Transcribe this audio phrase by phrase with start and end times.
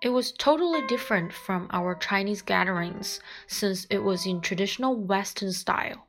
[0.00, 6.06] It was totally different from our Chinese gatherings since it was in traditional Western style.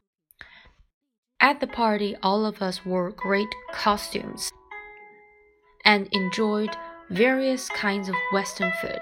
[1.42, 4.52] At the party, all of us wore great costumes
[5.84, 6.76] and enjoyed
[7.10, 9.02] various kinds of Western food.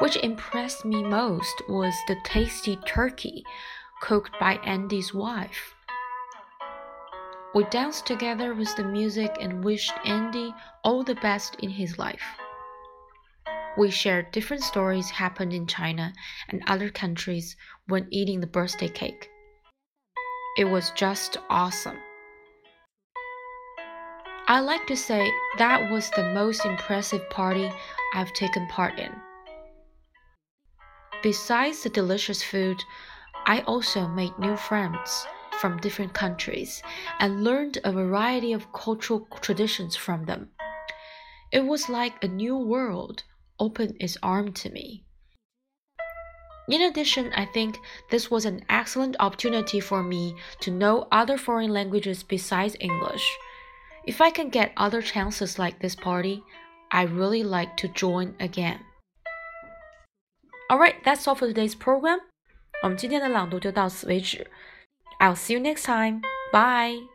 [0.00, 3.44] Which impressed me most was the tasty turkey
[4.00, 5.74] cooked by Andy's wife.
[7.54, 10.52] We danced together with the music and wished Andy
[10.82, 12.24] all the best in his life.
[13.78, 16.12] We shared different stories happened in China
[16.48, 19.30] and other countries when eating the birthday cake.
[20.58, 21.98] It was just awesome.
[24.46, 27.72] I like to say that was the most impressive party
[28.12, 29.10] I've taken part in.
[31.22, 32.76] Besides the delicious food,
[33.46, 35.26] I also made new friends
[35.60, 36.82] from different countries
[37.20, 40.50] and learned a variety of cultural traditions from them.
[41.50, 43.24] It was like a new world
[43.58, 45.06] opened its arm to me.
[46.68, 47.78] In addition, I think
[48.10, 53.38] this was an excellent opportunity for me to know other foreign languages besides English.
[54.05, 56.43] If I can get other chances like this party,
[56.91, 58.79] I really like to join again.
[60.71, 62.19] Alright, that's all for today's program.
[62.81, 64.47] 我们今天的朗读就到此为止。
[65.19, 66.21] I'll see you next time.
[66.51, 67.12] Bye.